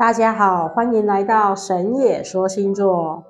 [0.00, 3.22] 大家好，欢迎来到神野说星座。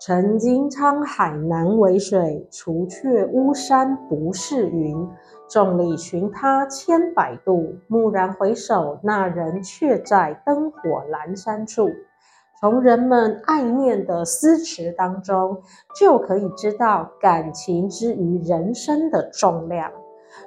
[0.00, 5.08] 曾经沧海难为水，除却巫山不是云。
[5.48, 11.88] 众里寻他千百度，蓦然回首，那人却在灯火阑珊处。
[12.60, 15.62] 从人们爱念的诗词当中，
[16.00, 19.88] 就可以知道感情之于人生的重量。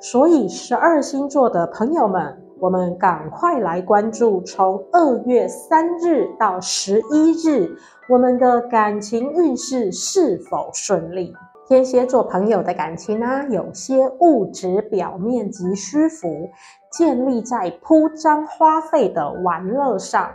[0.00, 2.42] 所以，十二星座的朋友们。
[2.60, 7.76] 我们赶快来关注，从二月三日到十一日，
[8.08, 11.32] 我们的感情运势是否顺利？
[11.68, 16.48] 天蝎座朋友的感情呢、有些物质表面及虚浮，
[16.90, 20.30] 建立在铺张花费的玩乐上。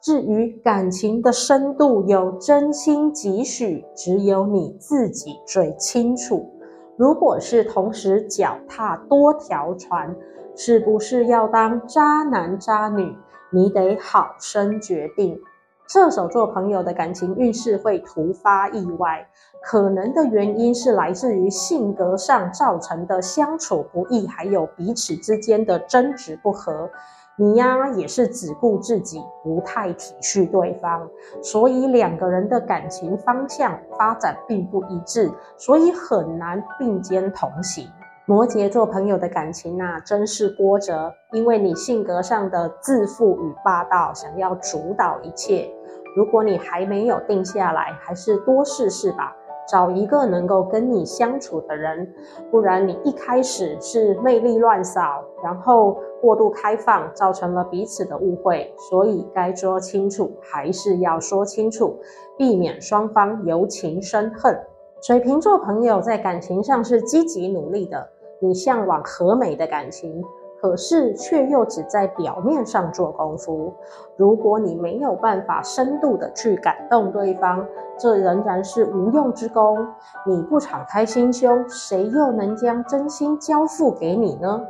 [0.00, 6.53] 至于感情的深度有真心几许，只有你自己最清楚。
[6.96, 10.14] 如果是同时脚踏多条船，
[10.54, 13.16] 是不是要当渣男渣女？
[13.50, 15.36] 你得好生决定。
[15.88, 19.28] 射手座朋友的感情运势会突发意外，
[19.60, 26.88] 可能的原因是来自于性格上造成的相处不易，还有彼此之间的争执不和。
[27.36, 31.08] 你呀，也是只顾自己，不太体恤对方，
[31.42, 37.88] 所以两个人的感情方向发展并不一致，所以很难并肩同行。
[38.26, 45.68] 摩羯座朋友的感情啊，真是波折，因为你性格上的自负与霸道，想要主导一切。
[46.16, 49.34] 如果你还没有定下来，还是多试试吧。
[49.66, 52.06] 找一个能够跟你相处的人，
[52.50, 58.72] 不然你一开始是魅力乱扫，然后过度开放，造成了彼此的误会。
[58.88, 61.98] 所以该说清楚还是要说清楚，
[62.38, 64.58] 避免双方由情生恨。
[65.02, 68.08] 水瓶座朋友在感情上是积极努力的，
[68.40, 70.24] 你向往和美的感情。
[70.60, 73.70] 可是却又只在表面上做功夫。
[74.16, 77.66] 如果你没有办法深度的去感动对方，
[77.98, 79.86] 这仍然是无用之功。
[80.24, 84.62] 你不敞开心胸，谁又能将真心交付给你呢？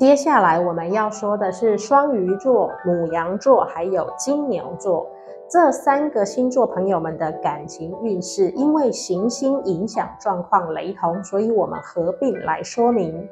[0.00, 5.06] 接下来我们要说的是双鱼座、牡羊座还有金牛座
[5.46, 13.28] 这三个星座朋友们的感情运势，因为行星影响状况雷同，所以我们合并来说明。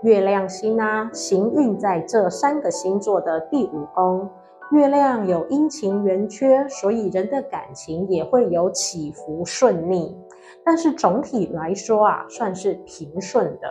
[0.00, 4.26] 月亮星啊，行运在这三个星座的第五宫。
[4.72, 10.16] 月亮有阴晴圆缺，所以人的感情也会有起伏顺逆。
[10.64, 13.68] 但是总体来说啊，算是平顺的。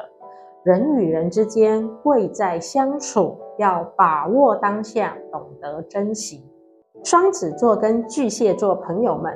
[0.66, 6.44] 人与人之间贵在相处，要把握当下，懂得珍惜。
[7.04, 9.32] 双子座跟巨蟹座朋友们，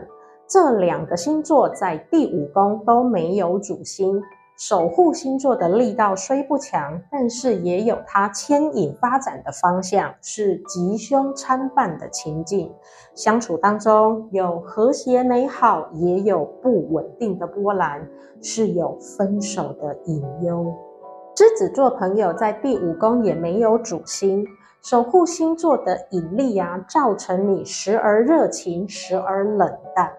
[0.47, 4.19] 这两个星座在第五宫都没有主星。
[4.57, 12.73] 守护星座的力道虽不强，但是也有它牵引发展的方向，是吉凶参半的情境。
[13.13, 18.09] 相处当中有和谐美好，也有不稳定的波澜，
[18.41, 20.73] 是有分手的隐忧。
[21.39, 24.45] 狮子座朋友在第五宫也没有主星，
[24.81, 30.11] 守护星座的引力啊，造成你时而热情，时而冷淡。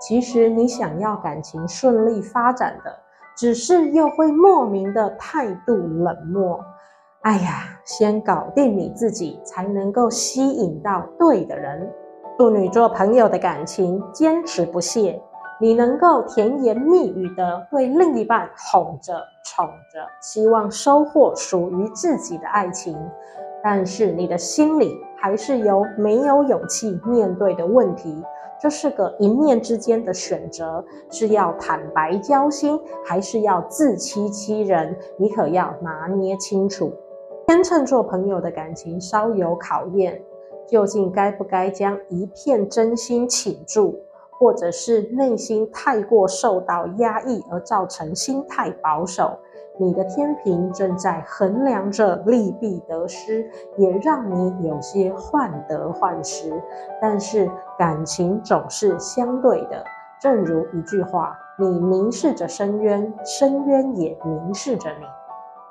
[0.00, 2.90] 其实你想要感情顺利发展的。
[3.36, 6.58] 只是又会莫名的态度冷漠，
[7.20, 11.86] 哎呀，先搞定你自己，才能够吸引到对的人。
[12.38, 15.20] 处女座朋友的感情坚持不懈，
[15.62, 22.98] 你能够甜言蜜语的对另一半哄着宠着，希望收获属于自己的爱情，
[23.62, 28.20] 但是你的心里还是有没有勇气面对的问题。
[28.60, 34.98] 这是个一念之间的选择，是要坦白交心，还是要自欺欺人？
[35.16, 36.92] 你可要拿捏清楚。
[37.46, 40.20] 天秤座朋友的感情稍有考验，
[40.66, 44.00] 究竟该不该将一片真心倾注，
[44.42, 49.38] 或者是内心太过受到压抑而造成心态保守？
[49.78, 56.60] 你的天平正在衡量着利弊得失，也让你有些患得患失。
[57.00, 57.48] 但是
[57.78, 59.84] 感情总是相对的，
[60.20, 65.06] 正如一句话：你凝视着深渊，深渊也凝视着你。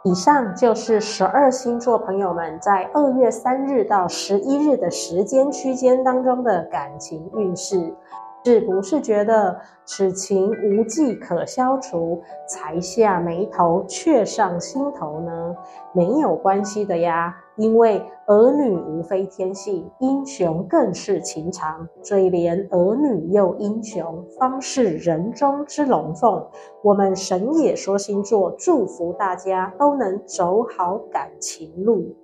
[0.09, 7.93] 以上就是十二星座朋友们在二月三日到十一日的时间区间当中的感情运势。
[8.43, 15.55] 是不是觉得此情无计可消除，才下眉头，却上心头呢？
[15.93, 21.87] 没有关系的呀，因为儿女无非天性，英雄更是情长。
[22.01, 26.43] 最怜儿女又英雄，方是人中之龙凤。
[26.81, 32.15] 我们神也说星座祝福大家都能走好感情路。